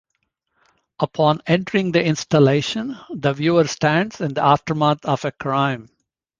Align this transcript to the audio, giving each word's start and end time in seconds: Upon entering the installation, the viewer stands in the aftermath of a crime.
Upon 0.99 1.43
entering 1.45 1.91
the 1.91 2.03
installation, 2.03 2.97
the 3.11 3.33
viewer 3.33 3.67
stands 3.67 4.19
in 4.19 4.33
the 4.33 4.43
aftermath 4.43 5.05
of 5.05 5.25
a 5.25 5.31
crime. 5.31 5.89